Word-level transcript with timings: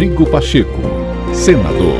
Rodrigo 0.00 0.30
Pacheco, 0.30 0.80
senador. 1.34 1.98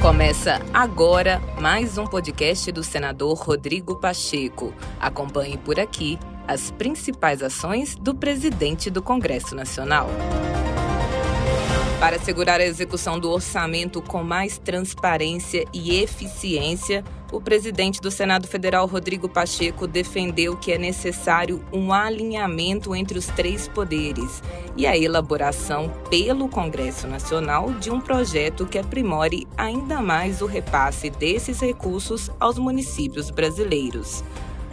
Começa 0.00 0.62
agora 0.72 1.42
mais 1.60 1.98
um 1.98 2.06
podcast 2.06 2.72
do 2.72 2.82
senador 2.82 3.36
Rodrigo 3.36 3.94
Pacheco. 3.96 4.72
Acompanhe 4.98 5.58
por 5.58 5.78
aqui 5.78 6.18
as 6.46 6.70
principais 6.70 7.42
ações 7.42 7.94
do 7.96 8.14
presidente 8.14 8.88
do 8.88 9.02
Congresso 9.02 9.54
Nacional. 9.54 10.08
Para 12.00 12.16
assegurar 12.16 12.62
a 12.62 12.64
execução 12.64 13.20
do 13.20 13.30
orçamento 13.30 14.00
com 14.00 14.22
mais 14.22 14.56
transparência 14.56 15.66
e 15.74 16.00
eficiência, 16.00 17.04
o 17.30 17.40
presidente 17.40 18.00
do 18.00 18.10
Senado 18.10 18.46
Federal, 18.46 18.86
Rodrigo 18.86 19.28
Pacheco, 19.28 19.86
defendeu 19.86 20.56
que 20.56 20.72
é 20.72 20.78
necessário 20.78 21.62
um 21.72 21.92
alinhamento 21.92 22.94
entre 22.94 23.18
os 23.18 23.26
três 23.26 23.68
poderes 23.68 24.42
e 24.76 24.86
a 24.86 24.96
elaboração 24.96 25.92
pelo 26.08 26.48
Congresso 26.48 27.06
Nacional 27.06 27.72
de 27.74 27.90
um 27.90 28.00
projeto 28.00 28.66
que 28.66 28.78
aprimore 28.78 29.46
ainda 29.56 30.00
mais 30.00 30.40
o 30.40 30.46
repasse 30.46 31.10
desses 31.10 31.60
recursos 31.60 32.30
aos 32.40 32.58
municípios 32.58 33.30
brasileiros. 33.30 34.24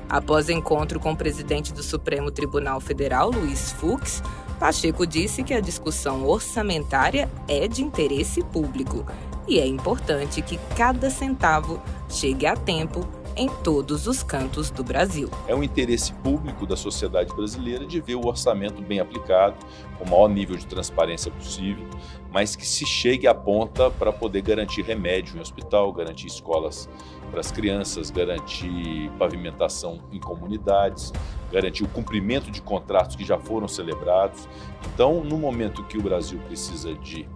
Após 0.08 0.50
encontro 0.50 1.00
com 1.00 1.12
o 1.12 1.18
presidente 1.18 1.74
do 1.74 1.84
Supremo 1.84 2.32
Tribunal 2.32 2.80
Federal, 2.80 3.32
Luiz 3.32 3.72
Fux, 3.74 4.22
Pacheco 4.60 5.06
disse 5.06 5.44
que 5.44 5.54
a 5.54 5.60
discussão 5.60 6.26
orçamentária 6.26 7.30
é 7.48 7.68
de 7.68 7.84
interesse 7.84 8.42
público 8.44 9.06
e 9.48 9.60
é 9.60 9.66
importante 9.66 10.42
que 10.42 10.58
cada 10.76 11.10
centavo 11.10 11.82
chegue 12.10 12.46
a 12.46 12.56
tempo 12.56 13.08
em 13.36 13.50
todos 13.50 14.08
os 14.08 14.24
cantos 14.24 14.72
do 14.72 14.84
Brasil. 14.84 15.30
É 15.48 15.54
um 15.54 15.62
interesse 15.62 16.14
público 16.14 16.66
da 16.66 16.78
sociedade 16.78 17.34
brasileira 17.36 17.86
de 17.86 18.00
ver 18.00 18.16
o 18.16 18.26
orçamento 18.26 18.82
bem 18.82 19.00
aplicado, 19.00 19.58
com 19.98 20.06
o 20.06 20.10
maior 20.10 20.30
nível 20.30 20.56
de 20.56 20.66
transparência 20.66 21.30
possível, 21.30 21.86
mas 22.32 22.56
que 22.56 22.66
se 22.66 22.86
chegue 22.86 23.28
à 23.28 23.36
ponta 23.36 23.92
para 23.92 24.12
poder 24.12 24.42
garantir 24.42 24.84
remédio 24.84 25.38
em 25.38 25.42
hospital, 25.42 25.92
garantir 25.92 26.28
escolas 26.28 26.90
para 27.30 27.42
as 27.42 27.52
crianças, 27.52 28.10
garantir 28.10 29.12
pavimentação 29.20 30.02
em 30.12 30.20
comunidades, 30.20 31.12
garantir 31.52 31.84
o 31.84 31.88
cumprimento 31.90 32.50
de 32.50 32.62
contratos 32.62 33.16
que 33.16 33.26
já 33.26 33.38
foram 33.38 33.68
celebrados. 33.68 34.48
Então, 34.94 35.24
no 35.24 35.38
momento 35.38 35.84
que 35.84 35.98
o 35.98 36.02
Brasil 36.02 36.40
precisa 36.48 36.94
de 36.94 37.28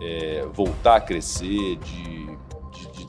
é, 0.00 0.46
voltar 0.52 0.96
a 0.96 1.00
crescer, 1.00 1.76
de 1.76 2.18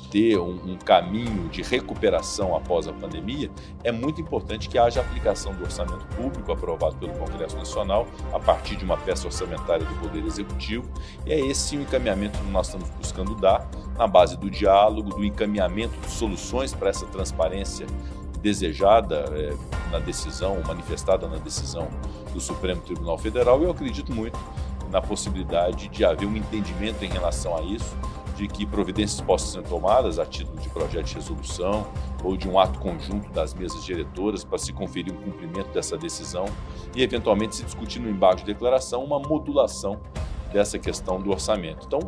ter 0.09 0.40
um, 0.40 0.73
um, 0.73 0.78
caminho 0.78 1.48
de 1.50 1.62
recuperação 1.62 2.56
após 2.56 2.88
a 2.88 2.94
pandemia, 2.94 3.50
é 3.84 3.92
muito 3.92 4.20
importante 4.20 4.68
que 4.68 4.78
haja 4.78 5.02
aplicação 5.02 5.54
do 5.54 5.64
orçamento 5.64 6.06
público 6.16 6.52
aprovado 6.52 6.95
pelo 6.95 7.14
Congresso 7.14 7.56
Nacional 7.56 8.08
a 8.34 8.40
partir 8.40 8.76
de 8.76 8.84
uma 8.84 8.98
peça 8.98 9.28
orçamentária 9.28 9.86
do 9.86 9.95
Poder 9.95 10.23
Executivo. 10.26 10.90
E 11.26 11.34
é 11.34 11.40
esse 11.40 11.78
o 11.78 11.82
encaminhamento 11.82 12.38
que 12.40 12.45
nós 12.45 12.67
estamos 12.67 12.90
buscando 12.90 13.36
dar 13.36 13.70
na 13.98 14.08
base 14.08 14.38
do 14.38 14.50
diálogo, 14.50 15.10
do 15.10 15.23
encaminhamento 15.23 15.98
de 16.00 16.10
soluções 16.10 16.73
para 16.73 16.90
essa 16.90 17.06
transparência 17.06 17.86
desejada 18.42 19.26
é, 19.32 19.54
na 19.92 20.00
decisão, 20.00 20.62
manifestada 20.66 21.28
na 21.28 21.38
decisão 21.38 21.88
do 22.34 22.40
Supremo 22.40 22.82
Tribunal 22.82 23.17
Federal. 23.17 23.62
E 23.62 23.66
eu 23.66 23.72
acredito 23.72 24.14
muito 24.14 24.40
na 24.90 25.02
possibilidade 25.02 25.88
de 25.90 26.04
haver 26.04 26.28
um 26.28 26.36
entendimento 26.36 27.04
em 27.04 27.09
relação 27.09 27.56
a 27.56 27.62
isso 27.62 27.95
de 28.40 28.48
que 28.48 28.66
providências 28.66 29.20
possam 29.20 29.62
ser 29.62 29.70
tomadas 29.70 30.18
a 30.18 30.26
título 30.26 30.58
de 30.59 30.70
projeto 30.70 31.08
de 31.08 31.16
resolução 31.16 31.86
ou 32.23 32.38
de 32.38 32.48
um 32.48 32.58
ato 32.58 32.80
conjunto 32.80 33.30
das 33.32 33.54
mesas 33.54 33.84
diretoras 33.84 34.45
para 34.45 34.58
se 34.58 34.72
conferir 34.72 35.14
um 35.14 35.17
cumprimento 35.17 35.70
dessa 35.73 35.98
decisão 35.98 36.45
e, 36.95 37.04
eventualmente, 37.04 37.58
se 37.58 37.64
discutir 37.66 38.00
no 38.00 38.10
embargo 38.10 38.38
de 38.38 38.45
declaração 38.45 39.04
uma 39.04 39.20
modulação 39.20 40.00
dessa 40.54 40.80
questão 40.80 41.22
do 41.22 41.32
orçamento. 41.32 41.86
Então, 41.86 42.00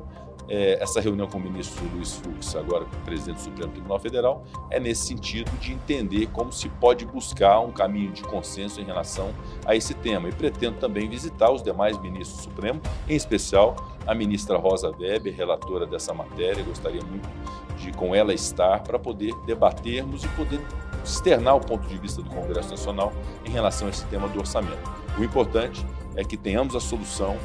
é, 0.48 0.82
essa 0.82 1.00
reunião 1.00 1.28
com 1.28 1.38
o 1.38 1.42
ministro 1.42 1.84
Luiz 1.94 2.14
Fux, 2.14 2.56
agora 2.56 2.86
presidente 3.06 3.38
do 3.38 3.42
Supremo 3.42 3.72
Tribunal 3.72 4.00
Federal, 4.00 4.44
é 4.70 4.80
nesse 4.80 5.08
sentido 5.08 5.52
de 5.60 5.74
entender 5.74 6.28
como 6.28 6.52
se 6.52 6.70
pode 6.70 7.06
buscar 7.06 7.60
um 7.60 7.72
caminho 7.72 8.12
de 8.12 8.24
consenso 8.24 8.82
em 8.82 8.84
relação 8.84 9.34
a 9.66 9.76
esse 9.76 9.94
tema. 9.94 10.30
E 10.30 10.32
pretendo 10.32 10.78
também 10.78 11.10
visitar 11.10 11.52
os 11.52 11.64
demais 11.64 11.98
ministros 12.00 12.38
do 12.38 12.44
Supremo, 12.44 12.82
em 13.08 13.16
especial 13.16 13.76
a 14.06 14.16
ministra 14.16 14.58
Rosa 14.58 14.92
Weber, 14.98 15.36
relatora 15.36 15.86
dessa 15.86 16.14
matéria. 16.14 16.64
Gostaria 16.64 17.02
muito 17.04 17.30
de 17.78 17.92
com 17.92 18.14
ela 18.14 18.34
estar 18.34 18.82
para 18.84 19.00
poder 19.00 19.34
debatermos 19.46 20.24
e 20.24 20.28
poder 20.30 20.62
externar 21.04 21.56
o 21.56 21.60
ponto 21.60 21.88
de 21.88 21.98
vista 21.98 22.22
do 22.22 22.30
Congresso 22.30 22.70
Nacional 22.70 23.12
em 23.46 23.50
relação 23.50 23.88
a 23.88 23.90
esse 23.90 24.06
tema 24.06 24.28
do 24.28 24.40
orçamento. 24.40 24.92
O 25.18 25.24
importante 25.24 25.86
é 26.16 26.24
que 26.24 26.38
tenhamos 26.38 26.76
a 26.76 26.80
solução 26.80 27.38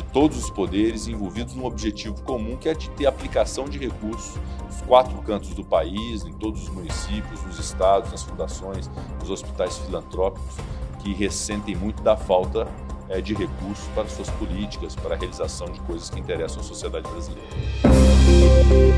de 0.00 0.04
todos 0.04 0.38
os 0.38 0.50
poderes 0.50 1.06
envolvidos 1.06 1.54
num 1.54 1.66
objetivo 1.66 2.22
comum 2.22 2.56
que 2.56 2.68
é 2.68 2.74
de 2.74 2.88
ter 2.90 3.06
aplicação 3.06 3.66
de 3.66 3.78
recursos 3.78 4.40
nos 4.66 4.80
quatro 4.82 5.16
cantos 5.22 5.50
do 5.50 5.62
país, 5.62 6.24
em 6.24 6.32
todos 6.32 6.62
os 6.62 6.68
municípios, 6.70 7.42
nos 7.44 7.58
estados, 7.58 8.10
nas 8.10 8.22
fundações, 8.22 8.90
nos 9.20 9.30
hospitais 9.30 9.76
filantrópicos, 9.76 10.56
que 11.00 11.12
ressentem 11.12 11.76
muito 11.76 12.02
da 12.02 12.16
falta 12.16 12.66
é, 13.10 13.20
de 13.20 13.34
recursos 13.34 13.86
para 13.94 14.08
suas 14.08 14.30
políticas, 14.30 14.96
para 14.96 15.14
a 15.14 15.18
realização 15.18 15.68
de 15.68 15.80
coisas 15.80 16.08
que 16.08 16.18
interessam 16.18 16.60
a 16.60 16.64
sociedade 16.64 17.08
brasileira. 17.10 17.50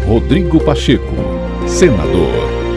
Rodrigo 0.07 0.63
Pacheco, 0.65 1.05
senador. 1.67 2.72